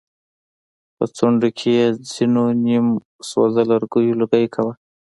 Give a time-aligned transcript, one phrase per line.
[0.95, 2.87] په څنډو کې يې ځېنو نيم
[3.29, 4.73] سوزه لرګيو لوګی کوه.